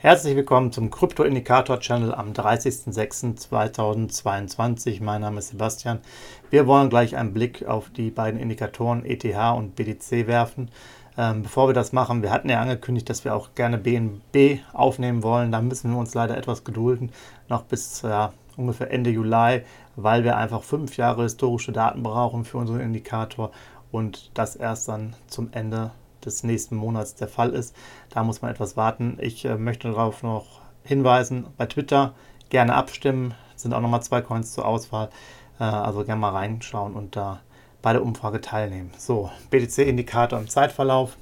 [0.00, 5.02] Herzlich willkommen zum Krypto-Indikator-Channel am 30.06.2022.
[5.02, 5.98] Mein Name ist Sebastian.
[6.50, 9.24] Wir wollen gleich einen Blick auf die beiden Indikatoren ETH
[9.56, 10.70] und BTC werfen.
[11.16, 15.24] Ähm, bevor wir das machen, wir hatten ja angekündigt, dass wir auch gerne BNB aufnehmen
[15.24, 15.50] wollen.
[15.50, 17.10] Da müssen wir uns leider etwas gedulden,
[17.48, 19.62] noch bis ja, ungefähr Ende Juli,
[19.96, 23.50] weil wir einfach fünf Jahre historische Daten brauchen für unseren Indikator
[23.90, 25.90] und das erst dann zum Ende
[26.28, 27.74] des nächsten Monats der Fall ist.
[28.10, 29.18] Da muss man etwas warten.
[29.20, 32.14] Ich äh, möchte darauf noch hinweisen, bei Twitter
[32.48, 33.34] gerne abstimmen.
[33.56, 35.10] Sind auch nochmal zwei Coins zur Auswahl.
[35.58, 37.40] Äh, also gerne mal reinschauen und da
[37.82, 38.90] bei der Umfrage teilnehmen.
[38.96, 41.16] So, BTC-Indikator im Zeitverlauf.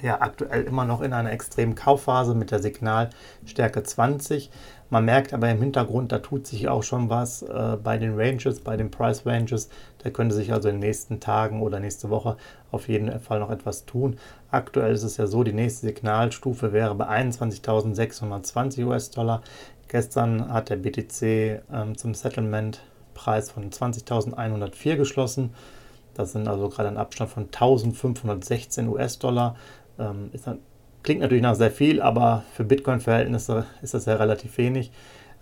[0.00, 4.50] Ja, aktuell immer noch in einer extremen Kaufphase mit der Signalstärke 20.
[4.90, 8.60] Man merkt aber im Hintergrund, da tut sich auch schon was äh, bei den Ranges,
[8.60, 9.68] bei den Price Ranges.
[9.98, 12.36] Da könnte sich also in den nächsten Tagen oder nächste Woche
[12.70, 14.18] auf jeden Fall noch etwas tun.
[14.50, 19.42] Aktuell ist es ja so, die nächste Signalstufe wäre bei 21.620 US-Dollar.
[19.88, 25.54] Gestern hat der BTC ähm, zum Settlement-Preis von 20.104 geschlossen.
[26.14, 29.56] Das sind also gerade ein Abstand von 1516 US-Dollar.
[29.98, 30.58] Ähm, ist dann
[31.02, 34.90] Klingt natürlich nach sehr viel, aber für Bitcoin-Verhältnisse ist das ja relativ wenig.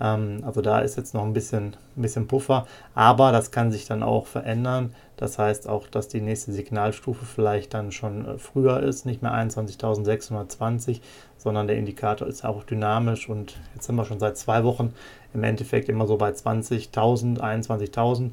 [0.00, 3.86] Ähm, also da ist jetzt noch ein bisschen, ein bisschen Puffer, aber das kann sich
[3.86, 4.94] dann auch verändern.
[5.16, 9.32] Das heißt auch, dass die nächste Signalstufe vielleicht dann schon äh, früher ist, nicht mehr
[9.32, 11.00] 21.620,
[11.38, 14.92] sondern der Indikator ist auch dynamisch und jetzt sind wir schon seit zwei Wochen
[15.32, 18.30] im Endeffekt immer so bei 20.000, 21.000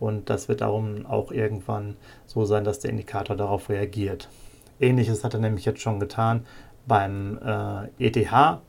[0.00, 4.28] und das wird darum auch irgendwann so sein, dass der Indikator darauf reagiert.
[4.80, 6.44] Ähnliches hat er nämlich jetzt schon getan
[6.86, 8.60] beim äh, ETH.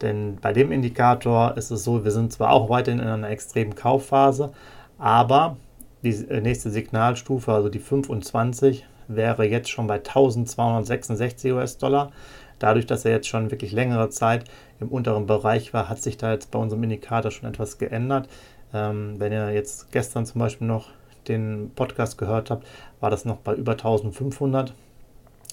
[0.00, 3.74] Denn bei dem Indikator ist es so, wir sind zwar auch weiterhin in einer extremen
[3.74, 4.52] Kaufphase,
[4.98, 5.56] aber
[6.02, 12.12] die äh, nächste Signalstufe, also die 25, wäre jetzt schon bei 1266 US-Dollar.
[12.58, 14.44] Dadurch, dass er jetzt schon wirklich längere Zeit
[14.80, 18.28] im unteren Bereich war, hat sich da jetzt bei unserem Indikator schon etwas geändert.
[18.72, 20.88] Ähm, wenn ihr jetzt gestern zum Beispiel noch
[21.28, 22.66] den Podcast gehört habt,
[23.00, 24.74] war das noch bei über 1500.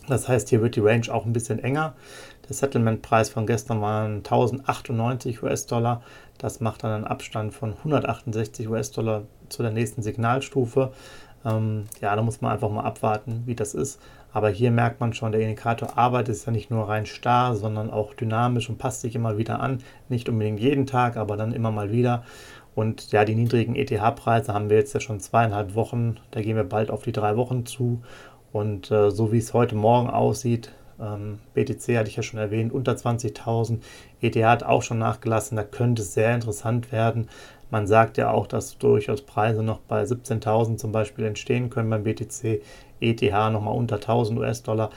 [0.09, 1.93] Das heißt, hier wird die Range auch ein bisschen enger.
[2.47, 6.01] Der Settlement-Preis von gestern waren 1098 US-Dollar.
[6.39, 10.91] Das macht dann einen Abstand von 168 US-Dollar zu der nächsten Signalstufe.
[11.45, 14.01] Ähm, ja, da muss man einfach mal abwarten, wie das ist.
[14.31, 17.89] Aber hier merkt man schon, der Indikator arbeitet ist ja nicht nur rein starr, sondern
[17.89, 19.79] auch dynamisch und passt sich immer wieder an.
[20.07, 22.23] Nicht unbedingt jeden Tag, aber dann immer mal wieder.
[22.75, 26.17] Und ja, die niedrigen ETH-Preise haben wir jetzt ja schon zweieinhalb Wochen.
[26.31, 28.01] Da gehen wir bald auf die drei Wochen zu.
[28.51, 32.73] Und äh, so wie es heute Morgen aussieht, ähm, BTC hatte ich ja schon erwähnt,
[32.73, 33.79] unter 20.000.
[34.21, 37.29] ETH hat auch schon nachgelassen, da könnte es sehr interessant werden.
[37.71, 42.03] Man sagt ja auch, dass durchaus Preise noch bei 17.000 zum Beispiel entstehen können beim
[42.03, 42.61] BTC,
[42.99, 44.89] ETH nochmal unter 1.000 US-Dollar.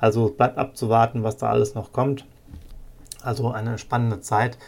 [0.00, 2.24] Also bleibt abzuwarten, was da alles noch kommt.
[3.22, 4.58] Also eine spannende Zeit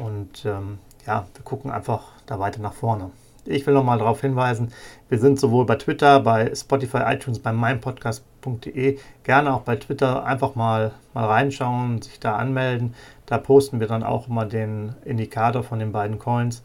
[0.00, 3.10] und ähm, ja, wir gucken einfach da weiter nach vorne.
[3.48, 4.72] Ich will nochmal darauf hinweisen,
[5.08, 10.54] wir sind sowohl bei Twitter, bei Spotify, iTunes, bei meinpodcast.de, gerne auch bei Twitter einfach
[10.54, 12.94] mal, mal reinschauen, sich da anmelden.
[13.26, 16.62] Da posten wir dann auch mal den Indikator von den beiden Coins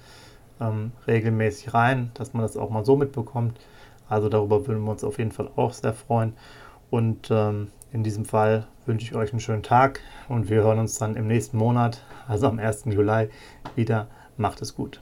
[0.60, 3.60] ähm, regelmäßig rein, dass man das auch mal so mitbekommt.
[4.08, 6.34] Also darüber würden wir uns auf jeden Fall auch sehr freuen.
[6.90, 10.98] Und ähm, in diesem Fall wünsche ich euch einen schönen Tag und wir hören uns
[10.98, 12.86] dann im nächsten Monat, also am 1.
[12.86, 13.30] Juli,
[13.76, 14.08] wieder.
[14.38, 15.02] Macht es gut.